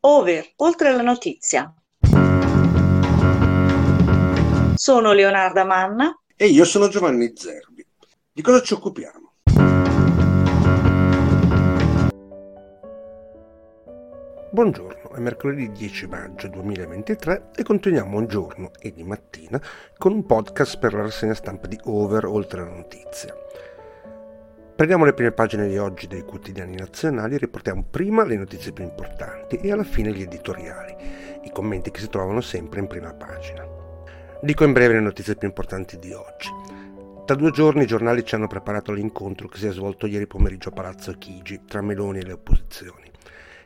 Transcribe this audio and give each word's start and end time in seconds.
Over, 0.00 0.52
oltre 0.58 0.90
alla 0.90 1.02
notizia. 1.02 1.74
Sono 4.76 5.12
Leonarda 5.12 5.64
Manna. 5.64 6.16
E 6.36 6.46
io 6.46 6.64
sono 6.64 6.86
Giovanni 6.86 7.32
Zerbi. 7.34 7.84
Di 8.30 8.40
cosa 8.40 8.62
ci 8.62 8.74
occupiamo? 8.74 9.32
Buongiorno, 14.52 15.16
è 15.16 15.18
mercoledì 15.18 15.72
10 15.72 16.06
maggio 16.06 16.46
2023 16.46 17.50
e 17.56 17.64
continuiamo 17.64 18.18
un 18.18 18.28
giorno 18.28 18.70
e 18.78 18.92
di 18.92 19.02
mattina 19.02 19.60
con 19.96 20.12
un 20.12 20.24
podcast 20.24 20.78
per 20.78 20.94
la 20.94 21.02
rassegna 21.02 21.34
stampa 21.34 21.66
di 21.66 21.78
Over, 21.82 22.24
oltre 22.24 22.60
alla 22.60 22.74
notizia. 22.74 23.34
Prendiamo 24.78 25.04
le 25.04 25.12
prime 25.12 25.32
pagine 25.32 25.66
di 25.66 25.76
oggi 25.76 26.06
dei 26.06 26.22
quotidiani 26.22 26.76
nazionali 26.76 27.34
e 27.34 27.38
riportiamo 27.38 27.82
prima 27.90 28.24
le 28.24 28.36
notizie 28.36 28.70
più 28.70 28.84
importanti 28.84 29.56
e 29.56 29.72
alla 29.72 29.82
fine 29.82 30.12
gli 30.12 30.22
editoriali, 30.22 30.94
i 31.42 31.50
commenti 31.50 31.90
che 31.90 31.98
si 31.98 32.08
trovano 32.08 32.40
sempre 32.40 32.78
in 32.78 32.86
prima 32.86 33.12
pagina. 33.12 33.66
Dico 34.40 34.62
in 34.62 34.72
breve 34.72 34.94
le 34.94 35.00
notizie 35.00 35.34
più 35.34 35.48
importanti 35.48 35.98
di 35.98 36.12
oggi. 36.12 36.48
Da 37.26 37.34
due 37.34 37.50
giorni 37.50 37.82
i 37.82 37.86
giornali 37.88 38.24
ci 38.24 38.36
hanno 38.36 38.46
preparato 38.46 38.92
l'incontro 38.92 39.48
che 39.48 39.58
si 39.58 39.66
è 39.66 39.72
svolto 39.72 40.06
ieri 40.06 40.28
pomeriggio 40.28 40.68
a 40.68 40.74
Palazzo 40.74 41.12
Chigi 41.18 41.62
tra 41.66 41.82
Meloni 41.82 42.20
e 42.20 42.24
le 42.24 42.32
opposizioni, 42.34 43.10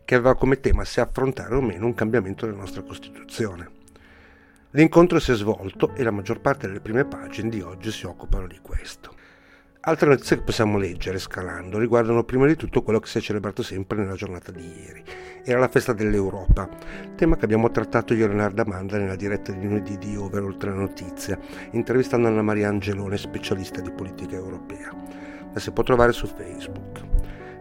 che 0.06 0.14
aveva 0.14 0.34
come 0.34 0.60
tema 0.60 0.82
se 0.86 1.02
affrontare 1.02 1.54
o 1.54 1.60
meno 1.60 1.84
un 1.84 1.92
cambiamento 1.92 2.46
della 2.46 2.56
nostra 2.56 2.80
Costituzione. 2.80 3.68
L'incontro 4.70 5.20
si 5.20 5.30
è 5.30 5.34
svolto 5.34 5.94
e 5.94 6.04
la 6.04 6.10
maggior 6.10 6.40
parte 6.40 6.68
delle 6.68 6.80
prime 6.80 7.04
pagine 7.04 7.50
di 7.50 7.60
oggi 7.60 7.90
si 7.90 8.06
occupano 8.06 8.46
di 8.46 8.60
questo. 8.62 9.20
Altre 9.84 10.08
notizie 10.08 10.36
che 10.36 10.42
possiamo 10.42 10.78
leggere 10.78 11.18
scalando 11.18 11.76
riguardano 11.76 12.22
prima 12.22 12.46
di 12.46 12.54
tutto 12.54 12.82
quello 12.82 13.00
che 13.00 13.08
si 13.08 13.18
è 13.18 13.20
celebrato 13.20 13.64
sempre 13.64 13.98
nella 13.98 14.14
giornata 14.14 14.52
di 14.52 14.64
ieri. 14.64 15.02
Era 15.42 15.58
la 15.58 15.66
festa 15.66 15.92
dell'Europa, 15.92 16.68
tema 17.16 17.34
che 17.34 17.46
abbiamo 17.46 17.68
trattato 17.68 18.14
io 18.14 18.26
e 18.26 18.28
Leonardo 18.28 18.62
Amanda 18.62 18.96
nella 18.96 19.16
diretta 19.16 19.50
di 19.50 19.66
lunedì 19.66 19.98
di 19.98 20.14
Over 20.14 20.44
Oltre 20.44 20.70
la 20.70 20.76
Notizia, 20.76 21.36
intervistando 21.72 22.28
Anna 22.28 22.42
Maria 22.42 22.68
Angelone, 22.68 23.16
specialista 23.16 23.80
di 23.80 23.90
politica 23.90 24.36
europea. 24.36 24.94
La 25.52 25.58
si 25.58 25.72
può 25.72 25.82
trovare 25.82 26.12
su 26.12 26.28
Facebook. 26.28 27.00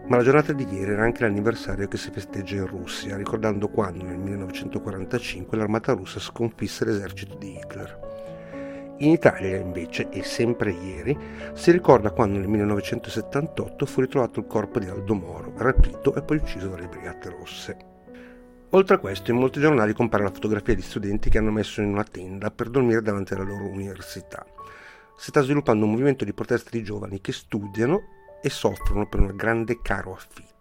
Ma 0.06 0.16
la 0.16 0.22
giornata 0.22 0.52
di 0.52 0.64
ieri 0.70 0.92
era 0.92 1.02
anche 1.02 1.24
l'anniversario 1.24 1.88
che 1.88 1.96
si 1.96 2.12
festeggia 2.12 2.54
in 2.54 2.68
Russia, 2.68 3.16
ricordando 3.16 3.66
quando 3.66 4.04
nel 4.04 4.18
1945 4.18 5.56
l'armata 5.56 5.92
russa 5.92 6.20
sconfisse 6.20 6.84
l'esercito 6.84 7.34
di 7.34 7.56
Hitler. 7.56 8.21
In 9.02 9.10
Italia 9.10 9.56
invece, 9.56 10.10
e 10.10 10.22
sempre 10.22 10.70
ieri, 10.70 11.18
si 11.54 11.72
ricorda 11.72 12.12
quando 12.12 12.38
nel 12.38 12.46
1978 12.46 13.84
fu 13.84 14.00
ritrovato 14.00 14.38
il 14.38 14.46
corpo 14.46 14.78
di 14.78 14.86
Aldo 14.86 15.14
Moro, 15.14 15.52
rapito 15.56 16.14
e 16.14 16.22
poi 16.22 16.36
ucciso 16.36 16.68
dalle 16.68 16.86
Brigate 16.86 17.30
Rosse. 17.30 17.76
Oltre 18.70 18.94
a 18.94 18.98
questo, 18.98 19.32
in 19.32 19.38
molti 19.38 19.58
giornali 19.58 19.92
compare 19.92 20.22
la 20.22 20.30
fotografia 20.30 20.76
di 20.76 20.82
studenti 20.82 21.30
che 21.30 21.38
hanno 21.38 21.50
messo 21.50 21.80
in 21.80 21.88
una 21.88 22.04
tenda 22.04 22.52
per 22.52 22.70
dormire 22.70 23.02
davanti 23.02 23.34
alla 23.34 23.42
loro 23.42 23.66
università. 23.66 24.46
Si 25.16 25.30
sta 25.30 25.40
sviluppando 25.40 25.84
un 25.84 25.90
movimento 25.90 26.24
di 26.24 26.32
protesta 26.32 26.70
di 26.70 26.84
giovani 26.84 27.20
che 27.20 27.32
studiano 27.32 28.02
e 28.40 28.50
soffrono 28.50 29.08
per 29.08 29.18
un 29.18 29.34
grande 29.34 29.80
caro 29.82 30.12
affitto. 30.12 30.51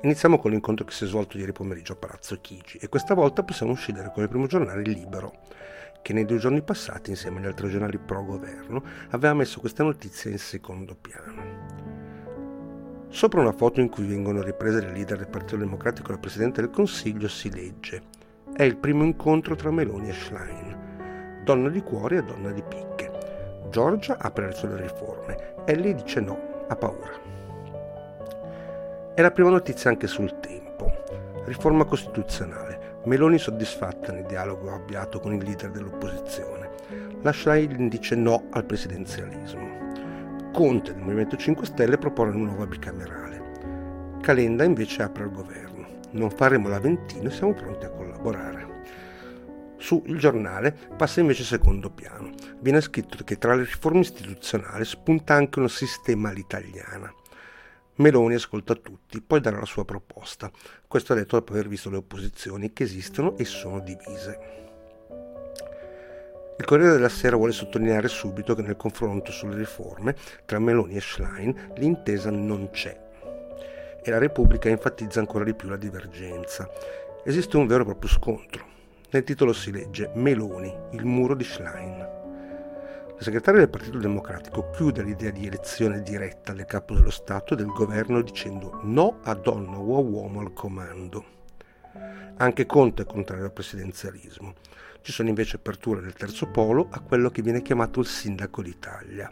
Iniziamo 0.00 0.38
con 0.38 0.52
l'incontro 0.52 0.84
che 0.84 0.92
si 0.92 1.02
è 1.02 1.06
svolto 1.08 1.38
ieri 1.38 1.50
pomeriggio 1.50 1.94
a 1.94 1.96
Palazzo 1.96 2.38
Chigi 2.40 2.78
e 2.78 2.88
questa 2.88 3.14
volta 3.14 3.42
possiamo 3.42 3.74
scegliere 3.74 4.12
come 4.14 4.28
primo 4.28 4.46
giornale 4.46 4.82
Libero, 4.82 5.40
che 6.02 6.12
nei 6.12 6.24
due 6.24 6.38
giorni 6.38 6.62
passati, 6.62 7.10
insieme 7.10 7.40
agli 7.40 7.46
altri 7.46 7.68
giornali 7.68 7.98
pro-governo, 7.98 8.80
aveva 9.10 9.34
messo 9.34 9.58
questa 9.58 9.82
notizia 9.82 10.30
in 10.30 10.38
secondo 10.38 10.94
piano. 10.94 11.42
Sopra 13.08 13.40
una 13.40 13.50
foto 13.50 13.80
in 13.80 13.88
cui 13.88 14.06
vengono 14.06 14.40
riprese 14.40 14.82
le 14.82 14.92
leader 14.92 15.18
del 15.18 15.26
Partito 15.26 15.56
Democratico 15.56 16.10
e 16.10 16.14
il 16.14 16.20
Presidente 16.20 16.60
del 16.60 16.70
Consiglio 16.70 17.26
si 17.26 17.50
legge 17.50 18.02
È 18.52 18.62
il 18.62 18.76
primo 18.76 19.02
incontro 19.02 19.56
tra 19.56 19.72
Meloni 19.72 20.10
e 20.10 20.12
Schlein. 20.12 21.40
Donna 21.42 21.70
di 21.70 21.82
cuore 21.82 22.18
e 22.18 22.22
donna 22.22 22.52
di 22.52 22.62
picche. 22.62 23.66
Giorgia 23.68 24.16
apre 24.16 24.46
le 24.46 24.54
sue 24.54 24.80
riforme, 24.80 25.54
Ellie 25.66 25.96
dice 25.96 26.20
no, 26.20 26.66
ha 26.68 26.76
paura. 26.76 27.37
È 29.18 29.20
la 29.20 29.32
prima 29.32 29.50
notizia 29.50 29.90
anche 29.90 30.06
sul 30.06 30.38
tempo. 30.38 30.92
Riforma 31.46 31.84
costituzionale. 31.84 33.00
Meloni 33.06 33.36
soddisfatta 33.36 34.12
nel 34.12 34.24
dialogo 34.26 34.72
avviato 34.72 35.18
con 35.18 35.34
il 35.34 35.42
leader 35.42 35.72
dell'opposizione. 35.72 36.70
La 37.22 37.32
Schlein 37.32 37.88
dice 37.88 38.14
no 38.14 38.44
al 38.52 38.64
presidenzialismo. 38.64 40.50
Conte 40.52 40.92
del 40.92 41.02
Movimento 41.02 41.36
5 41.36 41.66
Stelle 41.66 41.98
propone 41.98 42.30
una 42.30 42.44
nuova 42.44 42.66
bicamerale. 42.66 44.18
Calenda 44.20 44.62
invece 44.62 45.02
apre 45.02 45.24
al 45.24 45.32
governo. 45.32 45.98
Non 46.12 46.30
faremo 46.30 46.68
l'Aventino 46.68 47.26
e 47.26 47.32
siamo 47.32 47.54
pronti 47.54 47.86
a 47.86 47.90
collaborare. 47.90 48.82
Su 49.78 50.00
Il 50.06 50.18
Giornale 50.20 50.72
passa 50.96 51.18
invece 51.18 51.42
secondo 51.42 51.90
piano. 51.90 52.30
Viene 52.60 52.80
scritto 52.80 53.24
che 53.24 53.36
tra 53.36 53.56
le 53.56 53.64
riforme 53.64 53.98
istituzionali 53.98 54.84
spunta 54.84 55.34
anche 55.34 55.58
un 55.58 55.68
sistema 55.68 56.28
all'italiana. 56.28 57.12
Meloni 57.98 58.34
ascolta 58.34 58.74
tutti, 58.74 59.20
poi 59.20 59.40
darà 59.40 59.58
la 59.58 59.64
sua 59.64 59.84
proposta. 59.84 60.50
Questo 60.86 61.12
ha 61.12 61.16
detto 61.16 61.36
dopo 61.36 61.52
aver 61.52 61.66
visto 61.66 61.90
le 61.90 61.96
opposizioni 61.96 62.72
che 62.72 62.84
esistono 62.84 63.36
e 63.36 63.44
sono 63.44 63.80
divise. 63.80 64.38
Il 66.58 66.64
Corriere 66.64 66.92
della 66.92 67.08
Sera 67.08 67.34
vuole 67.34 67.50
sottolineare 67.50 68.06
subito 68.06 68.54
che 68.54 68.62
nel 68.62 68.76
confronto 68.76 69.32
sulle 69.32 69.56
riforme 69.56 70.14
tra 70.44 70.60
Meloni 70.60 70.94
e 70.94 71.00
Schlein 71.00 71.72
l'intesa 71.76 72.30
non 72.30 72.70
c'è. 72.70 72.96
E 74.00 74.10
la 74.10 74.18
Repubblica 74.18 74.68
enfatizza 74.68 75.18
ancora 75.18 75.42
di 75.42 75.54
più 75.54 75.68
la 75.68 75.76
divergenza. 75.76 76.70
Esiste 77.24 77.56
un 77.56 77.66
vero 77.66 77.82
e 77.82 77.86
proprio 77.86 78.10
scontro. 78.10 78.64
Nel 79.10 79.24
titolo 79.24 79.52
si 79.52 79.72
legge 79.72 80.10
Meloni, 80.14 80.72
il 80.92 81.04
muro 81.04 81.34
di 81.34 81.44
Schlein. 81.44 82.17
Il 83.18 83.24
segretario 83.24 83.58
del 83.58 83.68
Partito 83.68 83.98
Democratico 83.98 84.70
chiude 84.70 85.02
l'idea 85.02 85.32
di 85.32 85.44
elezione 85.44 86.02
diretta 86.02 86.52
del 86.52 86.66
capo 86.66 86.94
dello 86.94 87.10
Stato 87.10 87.54
e 87.54 87.56
del 87.56 87.66
governo 87.66 88.22
dicendo 88.22 88.78
no 88.84 89.18
a 89.24 89.34
donna 89.34 89.76
o 89.76 89.96
a 89.96 90.00
uomo 90.00 90.38
al 90.38 90.52
comando. 90.52 91.24
Anche 92.36 92.64
Conte 92.64 93.02
è 93.02 93.06
contrario 93.06 93.46
al 93.46 93.52
presidenzialismo. 93.52 94.54
Ci 95.02 95.10
sono 95.10 95.30
invece 95.30 95.56
aperture 95.56 96.00
del 96.00 96.12
terzo 96.12 96.46
polo 96.46 96.86
a 96.92 97.00
quello 97.00 97.28
che 97.30 97.42
viene 97.42 97.60
chiamato 97.60 97.98
il 97.98 98.06
sindaco 98.06 98.62
d'Italia. 98.62 99.28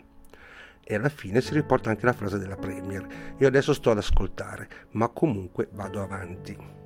E 0.82 0.94
alla 0.96 1.08
fine 1.08 1.40
si 1.40 1.54
riporta 1.54 1.88
anche 1.88 2.06
la 2.06 2.12
frase 2.12 2.38
della 2.38 2.56
Premier. 2.56 3.06
Io 3.38 3.46
adesso 3.46 3.72
sto 3.72 3.92
ad 3.92 3.98
ascoltare, 3.98 4.68
ma 4.90 5.06
comunque 5.10 5.68
vado 5.70 6.02
avanti. 6.02 6.85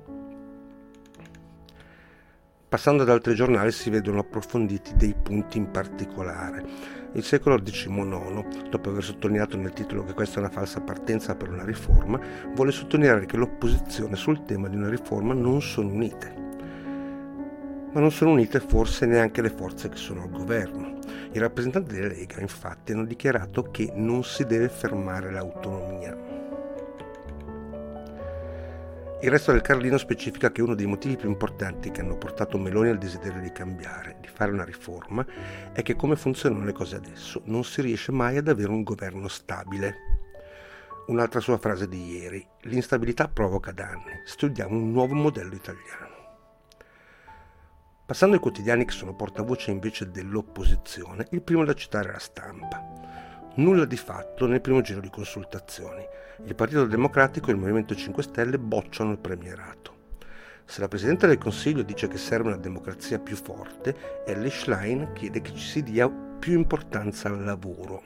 Passando 2.71 3.03
ad 3.03 3.09
altri 3.09 3.35
giornali 3.35 3.69
si 3.69 3.89
vedono 3.89 4.19
approfonditi 4.19 4.95
dei 4.95 5.13
punti 5.13 5.57
in 5.57 5.71
particolare. 5.71 6.63
Il 7.11 7.23
secolo 7.25 7.61
XIX, 7.61 8.69
dopo 8.69 8.89
aver 8.89 9.03
sottolineato 9.03 9.57
nel 9.57 9.73
titolo 9.73 10.05
che 10.05 10.13
questa 10.13 10.37
è 10.37 10.39
una 10.39 10.51
falsa 10.51 10.79
partenza 10.79 11.35
per 11.35 11.49
una 11.49 11.65
riforma, 11.65 12.17
vuole 12.55 12.71
sottolineare 12.71 13.25
che 13.25 13.35
l'opposizione 13.35 14.15
sul 14.15 14.45
tema 14.45 14.69
di 14.69 14.77
una 14.77 14.87
riforma 14.87 15.33
non 15.33 15.61
sono 15.61 15.91
unite. 15.91 16.33
Ma 17.91 17.99
non 17.99 18.09
sono 18.09 18.31
unite 18.31 18.61
forse 18.61 19.05
neanche 19.05 19.41
le 19.41 19.49
forze 19.49 19.89
che 19.89 19.97
sono 19.97 20.21
al 20.21 20.29
governo. 20.29 20.97
I 21.33 21.39
rappresentanti 21.39 21.93
della 21.93 22.07
Lega 22.07 22.39
infatti 22.39 22.93
hanno 22.93 23.03
dichiarato 23.03 23.63
che 23.63 23.91
non 23.93 24.23
si 24.23 24.45
deve 24.45 24.69
fermare 24.69 25.29
l'autonomia 25.29 26.30
il 29.23 29.29
resto 29.29 29.51
del 29.51 29.61
Carlino 29.61 29.99
specifica 29.99 30.51
che 30.51 30.63
uno 30.63 30.73
dei 30.73 30.87
motivi 30.87 31.15
più 31.15 31.29
importanti 31.29 31.91
che 31.91 32.01
hanno 32.01 32.17
portato 32.17 32.57
Meloni 32.57 32.89
al 32.89 32.97
desiderio 32.97 33.39
di 33.39 33.51
cambiare, 33.51 34.17
di 34.19 34.27
fare 34.27 34.51
una 34.51 34.63
riforma, 34.63 35.23
è 35.73 35.83
che 35.83 35.95
come 35.95 36.15
funzionano 36.15 36.65
le 36.65 36.71
cose 36.71 36.95
adesso 36.95 37.41
non 37.45 37.63
si 37.63 37.81
riesce 37.81 38.11
mai 38.11 38.37
ad 38.37 38.47
avere 38.47 38.71
un 38.71 38.81
governo 38.81 39.27
stabile. 39.27 39.95
Un'altra 41.07 41.39
sua 41.39 41.59
frase 41.59 41.87
di 41.87 42.03
ieri, 42.03 42.43
l'instabilità 42.61 43.27
provoca 43.27 43.71
danni, 43.71 44.21
studiamo 44.25 44.75
un 44.75 44.91
nuovo 44.91 45.13
modello 45.13 45.53
italiano. 45.53 46.09
Passando 48.03 48.35
ai 48.35 48.41
quotidiani 48.41 48.85
che 48.85 48.91
sono 48.91 49.13
portavoce 49.13 49.69
invece 49.69 50.09
dell'opposizione, 50.09 51.27
il 51.29 51.43
primo 51.43 51.63
da 51.63 51.75
citare 51.75 52.09
è 52.09 52.11
la 52.13 52.19
stampa. 52.19 53.00
Nulla 53.55 53.83
di 53.83 53.97
fatto 53.97 54.47
nel 54.47 54.61
primo 54.61 54.79
giro 54.79 55.01
di 55.01 55.09
consultazioni. 55.09 56.07
Il 56.45 56.55
Partito 56.55 56.85
Democratico 56.85 57.49
e 57.49 57.51
il 57.51 57.59
Movimento 57.59 57.93
5 57.93 58.23
Stelle 58.23 58.57
bocciano 58.57 59.11
il 59.11 59.17
premierato. 59.17 59.93
Se 60.63 60.79
la 60.79 60.87
Presidente 60.87 61.27
del 61.27 61.37
Consiglio 61.37 61.83
dice 61.83 62.07
che 62.07 62.17
serve 62.17 62.47
una 62.47 62.57
democrazia 62.57 63.19
più 63.19 63.35
forte, 63.35 64.23
Ellie 64.25 64.49
Schlein 64.49 65.11
chiede 65.11 65.41
che 65.41 65.53
ci 65.53 65.67
si 65.67 65.83
dia 65.83 66.09
più 66.09 66.53
importanza 66.53 67.27
al 67.27 67.43
lavoro. 67.43 68.01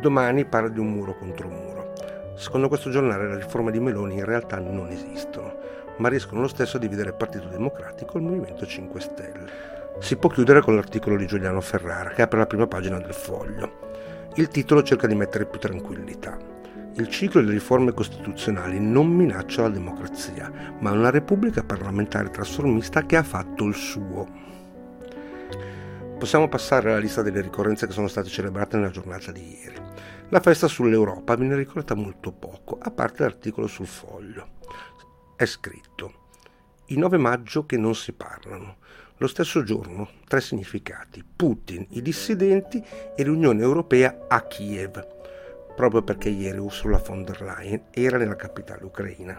Domani 0.00 0.44
parla 0.44 0.68
di 0.68 0.78
un 0.78 0.92
muro 0.92 1.16
contro 1.16 1.48
un 1.48 1.54
muro. 1.54 1.92
Secondo 2.36 2.68
questo 2.68 2.90
giornale 2.90 3.26
le 3.26 3.42
riforme 3.42 3.72
di 3.72 3.80
Meloni 3.80 4.18
in 4.18 4.24
realtà 4.24 4.60
non 4.60 4.90
esistono, 4.90 5.56
ma 5.96 6.08
riescono 6.08 6.40
lo 6.40 6.48
stesso 6.48 6.76
a 6.76 6.80
dividere 6.80 7.08
il 7.08 7.16
Partito 7.16 7.48
Democratico 7.48 8.14
e 8.14 8.20
il 8.20 8.26
Movimento 8.26 8.64
5 8.64 9.00
Stelle. 9.00 9.79
Si 9.98 10.16
può 10.16 10.30
chiudere 10.30 10.60
con 10.60 10.74
l'articolo 10.74 11.16
di 11.16 11.26
Giuliano 11.26 11.60
Ferrara 11.60 12.10
che 12.10 12.22
apre 12.22 12.38
la 12.38 12.46
prima 12.46 12.66
pagina 12.66 12.98
del 12.98 13.12
foglio. 13.12 13.88
Il 14.36 14.48
titolo 14.48 14.82
cerca 14.82 15.06
di 15.06 15.14
mettere 15.14 15.46
più 15.46 15.58
tranquillità. 15.58 16.38
Il 16.94 17.08
ciclo 17.08 17.40
delle 17.40 17.52
riforme 17.52 17.92
costituzionali 17.92 18.80
non 18.80 19.08
minaccia 19.08 19.62
la 19.62 19.68
democrazia, 19.68 20.50
ma 20.80 20.90
una 20.90 21.10
repubblica 21.10 21.62
parlamentare 21.62 22.30
trasformista 22.30 23.04
che 23.06 23.16
ha 23.16 23.22
fatto 23.22 23.64
il 23.64 23.74
suo. 23.74 24.26
Possiamo 26.18 26.48
passare 26.48 26.90
alla 26.90 26.98
lista 26.98 27.22
delle 27.22 27.40
ricorrenze 27.40 27.86
che 27.86 27.92
sono 27.92 28.08
state 28.08 28.28
celebrate 28.28 28.76
nella 28.76 28.90
giornata 28.90 29.32
di 29.32 29.58
ieri. 29.58 29.76
La 30.28 30.40
festa 30.40 30.68
sull'Europa 30.68 31.34
viene 31.34 31.56
ricordata 31.56 31.94
molto 31.94 32.32
poco, 32.32 32.78
a 32.80 32.90
parte 32.90 33.22
l'articolo 33.22 33.66
sul 33.66 33.86
foglio. 33.86 34.58
È 35.36 35.44
scritto 35.46 36.12
i 36.86 36.96
9 36.96 37.16
maggio 37.18 37.66
che 37.66 37.76
non 37.76 37.94
si 37.94 38.12
parlano. 38.12 38.76
Lo 39.20 39.26
stesso 39.26 39.62
giorno, 39.62 40.08
tre 40.26 40.40
significati. 40.40 41.22
Putin, 41.22 41.86
i 41.90 42.00
dissidenti 42.00 42.82
e 43.14 43.22
l'Unione 43.22 43.60
Europea 43.60 44.24
a 44.26 44.40
Kiev, 44.46 45.06
proprio 45.76 46.00
perché 46.00 46.30
ieri 46.30 46.56
Ursula 46.56 46.96
von 46.96 47.24
der 47.24 47.42
Leyen 47.42 47.82
era 47.90 48.16
nella 48.16 48.34
capitale 48.34 48.82
ucraina. 48.82 49.38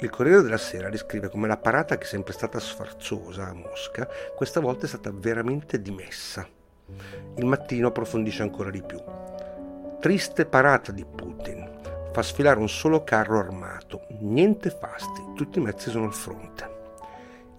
Il 0.00 0.08
Corriere 0.08 0.40
della 0.40 0.56
Sera 0.56 0.88
descrive 0.88 1.28
come 1.28 1.46
la 1.46 1.58
parata 1.58 1.98
che 1.98 2.04
è 2.04 2.06
sempre 2.06 2.32
stata 2.32 2.58
sfarzosa 2.58 3.48
a 3.48 3.52
Mosca, 3.52 4.08
questa 4.34 4.60
volta 4.60 4.86
è 4.86 4.88
stata 4.88 5.10
veramente 5.12 5.82
dimessa. 5.82 6.48
Il 7.34 7.44
mattino 7.44 7.88
approfondisce 7.88 8.40
ancora 8.40 8.70
di 8.70 8.82
più. 8.82 8.98
Triste 10.00 10.46
parata 10.46 10.90
di 10.90 11.04
Putin, 11.04 11.80
fa 12.12 12.22
sfilare 12.22 12.60
un 12.60 12.68
solo 12.70 13.04
carro 13.04 13.38
armato, 13.40 14.06
niente 14.20 14.70
fasti, 14.70 15.22
tutti 15.36 15.58
i 15.58 15.62
mezzi 15.62 15.90
sono 15.90 16.06
al 16.06 16.14
fronte. 16.14 16.76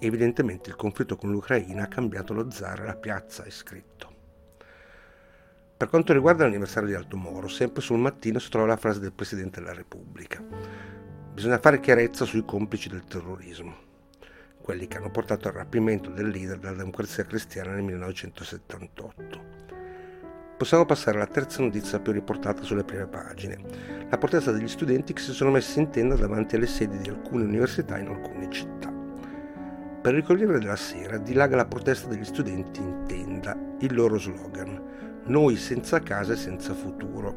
Evidentemente 0.01 0.69
il 0.69 0.77
conflitto 0.77 1.17
con 1.17 1.29
l'Ucraina 1.29 1.83
ha 1.83 1.87
cambiato 1.87 2.33
lo 2.33 2.49
zar 2.49 2.79
alla 2.79 2.95
piazza, 2.95 3.43
è 3.43 3.49
scritto. 3.49 4.07
Per 5.75 5.89
quanto 5.89 6.13
riguarda 6.13 6.43
l'anniversario 6.43 6.87
di 6.87 6.95
Alto 6.95 7.17
Moro, 7.17 7.49
sempre 7.49 7.81
sul 7.81 7.99
mattino 7.99 8.39
si 8.39 8.49
trova 8.49 8.67
la 8.67 8.77
frase 8.77 8.99
del 9.01 9.11
Presidente 9.11 9.59
della 9.59 9.73
Repubblica. 9.73 10.41
Bisogna 11.33 11.59
fare 11.59 11.81
chiarezza 11.81 12.23
sui 12.23 12.45
complici 12.45 12.87
del 12.87 13.03
terrorismo, 13.03 13.75
quelli 14.61 14.87
che 14.87 14.97
hanno 14.97 15.11
portato 15.11 15.49
al 15.49 15.53
rapimento 15.55 16.09
del 16.09 16.29
leader 16.29 16.59
della 16.59 16.75
democrazia 16.75 17.25
cristiana 17.25 17.71
nel 17.71 17.83
1978. 17.83 19.57
Possiamo 20.57 20.85
passare 20.85 21.17
alla 21.17 21.27
terza 21.27 21.61
notizia 21.61 21.99
più 21.99 22.13
riportata 22.13 22.63
sulle 22.63 22.83
prime 22.83 23.07
pagine, 23.07 24.07
la 24.09 24.17
protesta 24.17 24.51
degli 24.51 24.67
studenti 24.67 25.11
che 25.11 25.21
si 25.21 25.33
sono 25.33 25.51
messi 25.51 25.79
in 25.79 25.89
tenda 25.89 26.15
davanti 26.15 26.55
alle 26.55 26.67
sedi 26.67 26.99
di 26.99 27.09
alcune 27.09 27.43
università 27.43 27.97
in 27.97 28.07
alcune 28.07 28.49
città. 28.49 28.78
Per 30.01 30.15
il 30.15 30.23
Corriere 30.23 30.59
della 30.59 30.77
Sera 30.77 31.17
dilaga 31.17 31.57
la 31.57 31.65
protesta 31.65 32.07
degli 32.07 32.23
studenti 32.23 32.79
in 32.79 33.03
tenda, 33.05 33.53
il 33.79 33.93
loro 33.93 34.17
slogan, 34.17 34.81
noi 35.25 35.57
senza 35.57 35.99
casa 35.99 36.31
e 36.31 36.37
senza 36.37 36.73
futuro. 36.73 37.35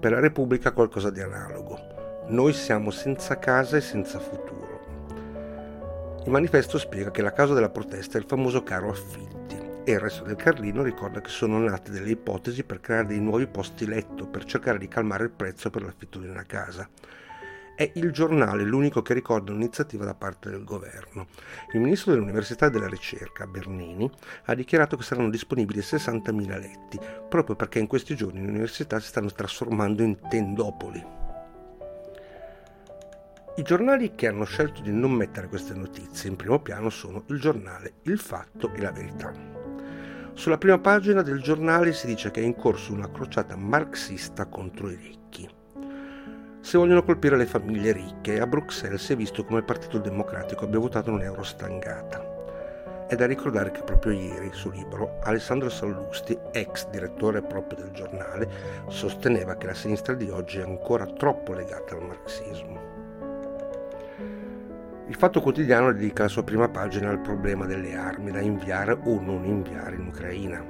Per 0.00 0.10
la 0.10 0.18
Repubblica 0.18 0.72
qualcosa 0.72 1.10
di 1.10 1.20
analogo, 1.20 1.78
noi 2.26 2.52
siamo 2.54 2.90
senza 2.90 3.38
casa 3.38 3.76
e 3.76 3.80
senza 3.80 4.18
futuro. 4.18 4.80
Il 6.24 6.30
manifesto 6.32 6.76
spiega 6.76 7.12
che 7.12 7.22
la 7.22 7.32
causa 7.32 7.54
della 7.54 7.70
protesta 7.70 8.18
è 8.18 8.20
il 8.20 8.26
famoso 8.26 8.64
caro 8.64 8.90
affitto 8.90 9.38
e 9.84 9.92
il 9.92 10.00
resto 10.00 10.24
del 10.24 10.36
Carlino 10.36 10.82
ricorda 10.82 11.20
che 11.20 11.30
sono 11.30 11.58
nate 11.60 11.92
delle 11.92 12.10
ipotesi 12.10 12.64
per 12.64 12.80
creare 12.80 13.06
dei 13.06 13.20
nuovi 13.20 13.46
posti 13.46 13.86
letto 13.86 14.26
per 14.26 14.44
cercare 14.44 14.78
di 14.78 14.88
calmare 14.88 15.24
il 15.24 15.30
prezzo 15.30 15.70
per 15.70 15.82
l'affitto 15.82 16.18
di 16.18 16.26
una 16.26 16.44
casa. 16.44 16.88
È 17.74 17.90
il 17.94 18.10
giornale 18.12 18.62
l'unico 18.62 19.00
che 19.00 19.14
ricorda 19.14 19.52
un'iniziativa 19.52 20.04
da 20.04 20.14
parte 20.14 20.50
del 20.50 20.64
governo. 20.64 21.26
Il 21.72 21.80
ministro 21.80 22.12
dell'Università 22.12 22.66
e 22.66 22.70
della 22.70 22.88
Ricerca, 22.88 23.46
Bernini, 23.46 24.10
ha 24.44 24.54
dichiarato 24.54 24.96
che 24.96 25.02
saranno 25.02 25.30
disponibili 25.30 25.80
60.000 25.80 26.60
letti, 26.60 26.98
proprio 27.28 27.56
perché 27.56 27.78
in 27.78 27.86
questi 27.86 28.14
giorni 28.14 28.42
le 28.42 28.50
università 28.50 29.00
si 29.00 29.06
stanno 29.06 29.30
trasformando 29.30 30.02
in 30.02 30.18
tendopoli. 30.28 31.18
I 33.56 33.62
giornali 33.62 34.14
che 34.14 34.26
hanno 34.26 34.44
scelto 34.44 34.80
di 34.80 34.92
non 34.92 35.12
mettere 35.12 35.48
queste 35.48 35.74
notizie 35.74 36.30
in 36.30 36.36
primo 36.36 36.60
piano 36.60 36.88
sono 36.88 37.24
il 37.26 37.40
giornale 37.40 37.94
Il 38.02 38.18
Fatto 38.18 38.72
e 38.72 38.80
la 38.80 38.92
Verità. 38.92 39.32
Sulla 40.32 40.56
prima 40.56 40.78
pagina 40.78 41.20
del 41.20 41.42
giornale 41.42 41.92
si 41.92 42.06
dice 42.06 42.30
che 42.30 42.40
è 42.40 42.44
in 42.44 42.54
corso 42.54 42.92
una 42.92 43.10
crociata 43.10 43.56
marxista 43.56 44.46
contro 44.46 44.88
i 44.88 44.96
ricchi. 44.96 45.59
Se 46.62 46.76
vogliono 46.76 47.02
colpire 47.02 47.38
le 47.38 47.46
famiglie 47.46 47.90
ricche, 47.90 48.38
a 48.38 48.46
Bruxelles 48.46 49.02
si 49.02 49.14
è 49.14 49.16
visto 49.16 49.44
come 49.44 49.60
il 49.60 49.64
Partito 49.64 49.98
Democratico 49.98 50.66
abbia 50.66 50.78
votato 50.78 51.10
un'eurostangata. 51.10 53.06
È 53.08 53.16
da 53.16 53.26
ricordare 53.26 53.70
che 53.70 53.82
proprio 53.82 54.12
ieri, 54.12 54.50
su 54.52 54.70
libro, 54.70 55.18
Alessandro 55.22 55.70
Sallusti, 55.70 56.38
ex 56.52 56.88
direttore 56.90 57.42
proprio 57.42 57.82
del 57.82 57.92
giornale, 57.92 58.48
sosteneva 58.88 59.56
che 59.56 59.66
la 59.66 59.74
sinistra 59.74 60.14
di 60.14 60.28
oggi 60.28 60.58
è 60.58 60.62
ancora 60.62 61.06
troppo 61.06 61.54
legata 61.54 61.96
al 61.96 62.06
marxismo. 62.06 62.78
Il 65.08 65.16
Fatto 65.16 65.40
Quotidiano 65.40 65.92
dedica 65.92 66.24
la 66.24 66.28
sua 66.28 66.44
prima 66.44 66.68
pagina 66.68 67.08
al 67.08 67.20
problema 67.20 67.64
delle 67.64 67.96
armi 67.96 68.30
da 68.30 68.40
inviare 68.40 68.92
o 68.92 69.18
non 69.18 69.44
inviare 69.44 69.96
in 69.96 70.06
Ucraina. 70.06 70.62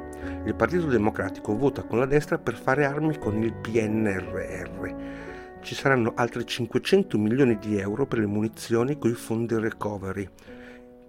Il 0.45 0.55
Partito 0.55 0.87
Democratico 0.87 1.55
vota 1.57 1.83
con 1.83 1.99
la 1.99 2.07
destra 2.07 2.39
per 2.39 2.55
fare 2.55 2.87
armi 2.87 3.19
con 3.19 3.37
il 3.43 3.53
PNRR. 3.53 5.29
Ci 5.63 5.75
saranno 5.75 6.13
altri 6.17 6.47
500 6.47 7.19
milioni 7.19 7.59
di 7.59 7.79
euro 7.79 8.07
per 8.07 8.19
le 8.19 8.27
munizioni 8.27 8.99
con 8.99 9.11
i 9.11 9.15
fondi 9.15 9.59
recovery, 9.59 10.29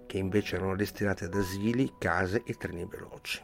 che 0.06 0.18
invece 0.18 0.56
erano 0.56 0.76
destinati 0.76 1.24
ad 1.24 1.34
asili, 1.34 1.94
case 1.98 2.42
e 2.44 2.54
treni 2.54 2.86
veloci. 2.88 3.40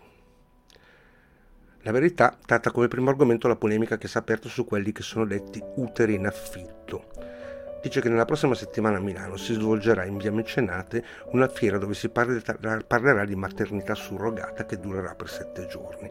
La 1.82 1.92
verità 1.92 2.36
tratta 2.44 2.70
come 2.70 2.88
primo 2.88 3.10
argomento 3.10 3.48
la 3.48 3.56
polemica 3.56 3.96
che 3.96 4.08
si 4.08 4.16
è 4.16 4.20
aperta 4.20 4.48
su 4.48 4.64
quelli 4.64 4.92
che 4.92 5.02
sono 5.02 5.24
detti 5.24 5.62
uteri 5.76 6.14
in 6.14 6.26
affitto 6.26 7.36
dice 7.80 8.00
che 8.00 8.08
nella 8.08 8.24
prossima 8.24 8.54
settimana 8.54 8.96
a 8.96 9.00
Milano 9.00 9.36
si 9.36 9.54
svolgerà 9.54 10.04
in 10.04 10.18
via 10.18 10.32
Mecenate 10.32 11.04
una 11.30 11.48
fiera 11.48 11.78
dove 11.78 11.94
si 11.94 12.08
parlerà 12.08 13.24
di 13.24 13.36
maternità 13.36 13.94
surrogata 13.94 14.66
che 14.66 14.78
durerà 14.78 15.14
per 15.14 15.28
sette 15.28 15.66
giorni. 15.66 16.10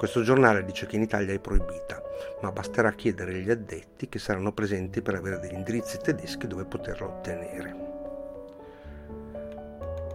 Questo 0.00 0.22
giornale 0.22 0.64
dice 0.64 0.86
che 0.86 0.96
in 0.96 1.02
Italia 1.02 1.34
è 1.34 1.38
proibita, 1.38 2.02
ma 2.40 2.50
basterà 2.50 2.90
chiedere 2.92 3.34
agli 3.34 3.50
addetti 3.50 4.08
che 4.08 4.18
saranno 4.18 4.50
presenti 4.50 5.02
per 5.02 5.14
avere 5.14 5.38
degli 5.38 5.52
indirizzi 5.52 5.98
tedeschi 5.98 6.46
dove 6.46 6.64
poterla 6.64 7.06
ottenere. 7.06 7.76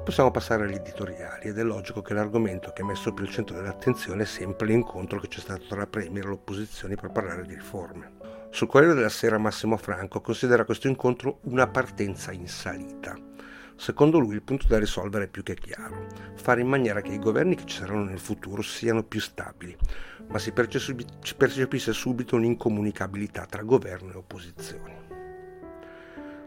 Possiamo 0.04 0.32
passare 0.32 0.64
agli 0.64 0.74
editoriali 0.74 1.50
ed 1.50 1.60
è 1.60 1.62
logico 1.62 2.02
che 2.02 2.16
l'argomento 2.16 2.74
che 2.74 2.82
ha 2.82 2.86
messo 2.86 3.14
più 3.14 3.26
al 3.26 3.30
centro 3.30 3.58
dell'attenzione 3.58 4.24
è 4.24 4.26
sempre 4.26 4.66
l'incontro 4.66 5.20
che 5.20 5.28
c'è 5.28 5.40
stato 5.40 5.68
tra 5.68 5.78
la 5.78 5.86
Premier 5.86 6.26
e 6.26 6.30
l'opposizione 6.30 6.96
per 6.96 7.12
parlare 7.12 7.46
di 7.46 7.54
riforme. 7.54 8.14
Sul 8.50 8.68
Corriere 8.68 8.96
della 8.96 9.10
Sera 9.10 9.38
Massimo 9.38 9.78
Franco 9.78 10.20
considera 10.20 10.66
questo 10.66 10.88
incontro 10.88 11.42
una 11.42 11.68
partenza 11.68 12.32
in 12.32 12.48
salita. 12.48 13.16
Secondo 13.78 14.20
lui 14.20 14.36
il 14.36 14.42
punto 14.42 14.68
da 14.68 14.80
risolvere 14.80 15.26
è 15.26 15.28
più 15.28 15.44
che 15.44 15.56
chiaro, 15.56 16.08
fare 16.36 16.62
in 16.62 16.68
maniera 16.68 17.02
che 17.02 17.12
i 17.12 17.20
governi 17.20 17.56
che 17.56 17.66
ci 17.66 17.78
saranno 17.78 18.06
nel 18.06 18.20
futuro 18.20 18.62
siano 18.62 19.04
più 19.04 19.20
stabili, 19.20 19.76
ma 20.28 20.40
si 20.40 20.54
percepisce 20.54 21.92
subito 21.92 22.36
un'incomunicabilità 22.38 23.46
tra 23.46 23.64
governo 23.64 24.14
e 24.14 24.18
opposizioni. 24.18 25.04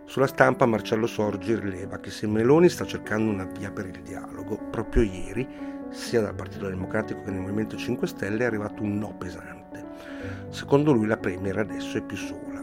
Sulla 0.06 0.26
stampa 0.26 0.64
Marcello 0.64 1.06
Sorgi 1.06 1.54
rileva 1.54 1.98
che 1.98 2.10
se 2.10 2.26
Meloni 2.26 2.70
sta 2.70 2.86
cercando 2.86 3.30
una 3.30 3.44
via 3.44 3.70
per 3.70 3.86
il 3.86 4.00
dialogo, 4.00 4.56
proprio 4.70 5.02
ieri, 5.02 5.46
sia 5.90 6.22
dal 6.22 6.34
Partito 6.34 6.66
Democratico 6.66 7.22
che 7.22 7.30
nel 7.30 7.40
Movimento 7.40 7.76
5 7.76 8.06
Stelle 8.06 8.42
è 8.42 8.46
arrivato 8.46 8.82
un 8.82 8.96
no 8.96 9.14
pesante. 9.18 9.84
Secondo 10.48 10.92
lui 10.92 11.06
la 11.06 11.18
Premier 11.18 11.58
adesso 11.58 11.98
è 11.98 12.02
più 12.02 12.16
sola. 12.16 12.57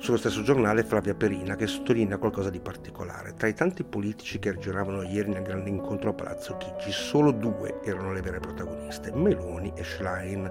Sullo 0.00 0.16
stesso 0.16 0.42
giornale 0.42 0.84
Flavia 0.84 1.14
Perina 1.14 1.56
che 1.56 1.66
sottolinea 1.66 2.18
qualcosa 2.18 2.50
di 2.50 2.60
particolare. 2.60 3.34
Tra 3.34 3.48
i 3.48 3.54
tanti 3.54 3.82
politici 3.82 4.38
che 4.38 4.56
giravano 4.56 5.02
ieri 5.02 5.28
nel 5.28 5.42
grande 5.42 5.70
incontro 5.70 6.10
a 6.10 6.14
Palazzo 6.14 6.56
Chigi, 6.56 6.92
solo 6.92 7.32
due 7.32 7.80
erano 7.82 8.12
le 8.12 8.22
vere 8.22 8.38
protagoniste, 8.38 9.12
Meloni 9.12 9.72
e 9.74 9.82
Schlein. 9.82 10.50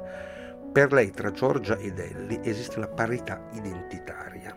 Per 0.73 0.91
lei 0.91 1.11
tra 1.11 1.31
Giorgia 1.31 1.77
ed 1.77 1.97
Elli 1.97 2.41
esiste 2.43 2.77
una 2.77 2.89
parità 2.89 3.41
identitaria. 3.53 4.55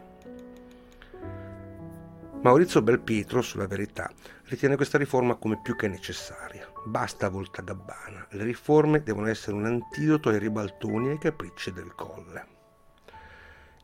Maurizio 2.42 2.82
Belpietro, 2.82 3.42
sulla 3.42 3.68
verità, 3.68 4.10
ritiene 4.46 4.74
questa 4.74 4.98
riforma 4.98 5.36
come 5.36 5.60
più 5.62 5.76
che 5.76 5.86
necessaria. 5.86 6.66
Basta 6.84 7.28
volta 7.28 7.62
gabbana, 7.62 8.26
le 8.30 8.44
riforme 8.44 9.02
devono 9.02 9.28
essere 9.28 9.56
un 9.56 9.66
antidoto 9.66 10.30
ai 10.30 10.38
ribaltoni 10.38 11.08
e 11.08 11.10
ai 11.12 11.18
capricci 11.18 11.72
del 11.72 11.94
colle. 11.94 12.58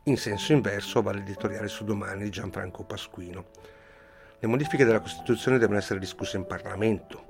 In 0.08 0.16
senso 0.16 0.52
inverso 0.52 1.02
va 1.02 1.10
l'editoriale 1.10 1.66
su 1.66 1.82
domani 1.82 2.22
di 2.22 2.30
Gianfranco 2.30 2.84
Pasquino. 2.84 3.46
Le 4.38 4.46
modifiche 4.46 4.84
della 4.84 5.00
Costituzione 5.00 5.58
devono 5.58 5.78
essere 5.78 5.98
discusse 5.98 6.36
in 6.36 6.46
Parlamento. 6.46 7.24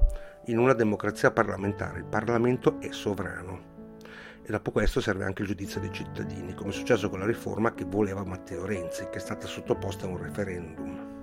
In 0.49 0.59
una 0.59 0.75
democrazia 0.75 1.31
parlamentare 1.31 2.01
il 2.01 2.05
Parlamento 2.05 2.79
è 2.79 2.93
sovrano. 2.93 3.95
E 4.43 4.51
dopo 4.51 4.73
questo 4.73 5.01
serve 5.01 5.25
anche 5.25 5.41
il 5.41 5.49
giudizio 5.49 5.81
dei 5.81 5.91
cittadini, 5.91 6.53
come 6.53 6.69
è 6.69 6.73
successo 6.75 7.09
con 7.09 7.21
la 7.21 7.25
riforma 7.25 7.73
che 7.73 7.87
voleva 7.87 8.23
Matteo 8.25 8.67
Renzi, 8.67 9.09
che 9.09 9.17
è 9.17 9.21
stata 9.21 9.47
sottoposta 9.47 10.05
a 10.05 10.11
un 10.11 10.23
referendum. 10.23 11.15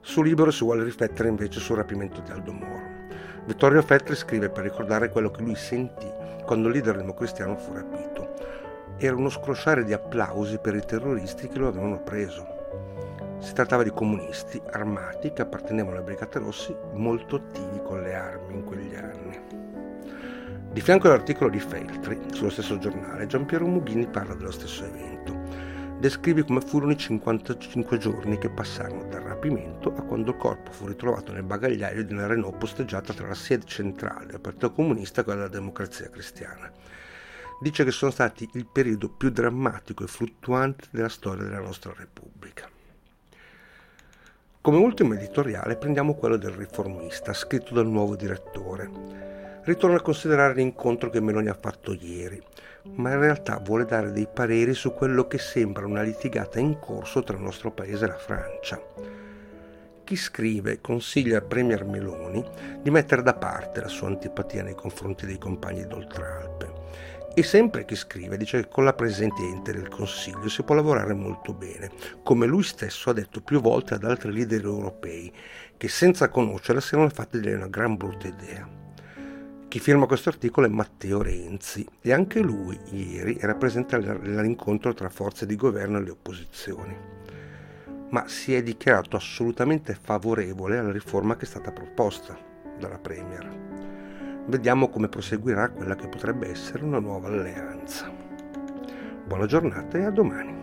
Su 0.00 0.22
Libero 0.22 0.50
si 0.50 0.64
vuole 0.64 0.82
riflettere 0.82 1.28
invece 1.28 1.60
sul 1.60 1.76
rapimento 1.76 2.22
di 2.22 2.30
Aldo 2.30 2.52
Moro. 2.54 2.88
Vittorio 3.44 3.82
Feltri 3.82 4.16
scrive 4.16 4.48
per 4.48 4.64
ricordare 4.64 5.10
quello 5.10 5.30
che 5.30 5.42
lui 5.42 5.56
sentì 5.56 6.10
quando 6.46 6.68
il 6.68 6.72
leader 6.72 6.96
democristiano 6.96 7.54
fu 7.58 7.74
rapito. 7.74 8.69
Era 9.02 9.16
uno 9.16 9.30
scrosciare 9.30 9.82
di 9.82 9.94
applausi 9.94 10.58
per 10.58 10.74
i 10.74 10.84
terroristi 10.84 11.48
che 11.48 11.56
lo 11.56 11.68
avevano 11.68 12.02
preso. 12.02 12.46
Si 13.38 13.54
trattava 13.54 13.82
di 13.82 13.88
comunisti 13.88 14.60
armati 14.72 15.32
che 15.32 15.40
appartenevano 15.40 15.96
alle 15.96 16.04
Brigate 16.04 16.38
Rossi 16.38 16.76
molto 16.92 17.36
attivi 17.36 17.80
con 17.82 18.02
le 18.02 18.14
armi 18.14 18.56
in 18.56 18.64
quegli 18.64 18.94
anni. 18.94 19.40
Di 20.70 20.80
fianco 20.82 21.06
all'articolo 21.06 21.48
di 21.48 21.60
Feltri, 21.60 22.20
sullo 22.30 22.50
stesso 22.50 22.76
giornale, 22.76 23.26
Giampiero 23.26 23.66
Mughini 23.66 24.06
parla 24.06 24.34
dello 24.34 24.50
stesso 24.50 24.84
evento. 24.84 25.34
Descrive 25.98 26.44
come 26.44 26.60
furono 26.60 26.92
i 26.92 26.98
55 26.98 27.96
giorni 27.96 28.36
che 28.36 28.50
passarono 28.50 29.04
dal 29.04 29.22
rapimento 29.22 29.94
a 29.96 30.02
quando 30.02 30.32
il 30.32 30.36
corpo 30.36 30.72
fu 30.72 30.86
ritrovato 30.86 31.32
nel 31.32 31.44
bagagliaio 31.44 32.04
di 32.04 32.12
una 32.12 32.26
Renault 32.26 32.58
posteggiata 32.58 33.14
tra 33.14 33.28
la 33.28 33.34
sede 33.34 33.64
centrale 33.64 34.26
del 34.26 34.40
Partito 34.40 34.70
Comunista 34.72 35.22
e 35.22 35.24
quella 35.24 35.38
della 35.38 35.58
Democrazia 35.58 36.10
Cristiana. 36.10 36.70
Dice 37.62 37.84
che 37.84 37.90
sono 37.90 38.10
stati 38.10 38.48
il 38.54 38.64
periodo 38.64 39.10
più 39.10 39.28
drammatico 39.28 40.02
e 40.02 40.06
fluttuante 40.06 40.86
della 40.90 41.10
storia 41.10 41.44
della 41.44 41.60
nostra 41.60 41.92
Repubblica. 41.94 42.66
Come 44.62 44.78
ultimo 44.78 45.12
editoriale 45.12 45.76
prendiamo 45.76 46.14
quello 46.14 46.38
del 46.38 46.52
riformista, 46.52 47.34
scritto 47.34 47.74
dal 47.74 47.86
nuovo 47.86 48.16
direttore. 48.16 48.88
Ritorna 49.64 49.98
a 49.98 50.00
considerare 50.00 50.54
l'incontro 50.54 51.10
che 51.10 51.20
Meloni 51.20 51.48
ha 51.48 51.58
fatto 51.60 51.92
ieri, 51.92 52.42
ma 52.94 53.12
in 53.12 53.20
realtà 53.20 53.58
vuole 53.58 53.84
dare 53.84 54.10
dei 54.10 54.26
pareri 54.32 54.72
su 54.72 54.94
quello 54.94 55.26
che 55.26 55.36
sembra 55.36 55.84
una 55.84 56.00
litigata 56.00 56.58
in 56.58 56.78
corso 56.78 57.22
tra 57.22 57.36
il 57.36 57.42
nostro 57.42 57.72
paese 57.72 58.06
e 58.06 58.08
la 58.08 58.16
Francia. 58.16 58.82
Chi 60.02 60.16
scrive 60.16 60.80
consiglia 60.80 61.36
al 61.36 61.44
Premier 61.44 61.84
Meloni 61.84 62.42
di 62.80 62.90
mettere 62.90 63.22
da 63.22 63.34
parte 63.34 63.82
la 63.82 63.88
sua 63.88 64.08
antipatia 64.08 64.62
nei 64.62 64.74
confronti 64.74 65.26
dei 65.26 65.36
compagni 65.36 65.86
d'Oltralpe 65.86 66.79
e 67.40 67.42
sempre 67.42 67.86
chi 67.86 67.94
scrive 67.94 68.36
dice 68.36 68.60
che 68.60 68.68
con 68.68 68.84
la 68.84 68.92
Presidente 68.92 69.72
del 69.72 69.88
Consiglio 69.88 70.50
si 70.50 70.62
può 70.62 70.74
lavorare 70.74 71.14
molto 71.14 71.54
bene, 71.54 71.90
come 72.22 72.44
lui 72.46 72.62
stesso 72.62 73.08
ha 73.08 73.14
detto 73.14 73.40
più 73.40 73.62
volte 73.62 73.94
ad 73.94 74.04
altri 74.04 74.30
leader 74.30 74.62
europei, 74.62 75.32
che 75.78 75.88
senza 75.88 76.28
conoscerla 76.28 76.82
si 76.82 76.94
erano 76.94 77.08
fatti 77.08 77.40
delle 77.40 77.54
una 77.54 77.68
gran 77.68 77.96
brutta 77.96 78.28
idea. 78.28 78.68
Chi 79.68 79.78
firma 79.78 80.04
questo 80.04 80.28
articolo 80.28 80.66
è 80.66 80.70
Matteo 80.70 81.22
Renzi 81.22 81.86
e 82.02 82.12
anche 82.12 82.40
lui 82.40 82.78
ieri 82.90 83.38
era 83.40 83.54
presente 83.54 83.96
all'incontro 83.96 84.92
tra 84.92 85.08
forze 85.08 85.46
di 85.46 85.56
governo 85.56 85.96
e 85.96 86.02
le 86.02 86.10
opposizioni, 86.10 86.94
ma 88.10 88.28
si 88.28 88.54
è 88.54 88.62
dichiarato 88.62 89.16
assolutamente 89.16 89.98
favorevole 89.98 90.76
alla 90.76 90.92
riforma 90.92 91.36
che 91.36 91.46
è 91.46 91.48
stata 91.48 91.72
proposta 91.72 92.38
dalla 92.78 92.98
Premier 92.98 93.89
vediamo 94.50 94.88
come 94.90 95.08
proseguirà 95.08 95.70
quella 95.70 95.94
che 95.94 96.08
potrebbe 96.08 96.50
essere 96.50 96.84
una 96.84 96.98
nuova 96.98 97.28
alleanza. 97.28 98.10
Buona 99.24 99.46
giornata 99.46 99.96
e 99.96 100.04
a 100.04 100.10
domani. 100.10 100.58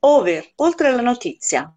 Over, 0.00 0.52
oltre 0.56 0.88
alla 0.88 1.00
notizia. 1.00 1.72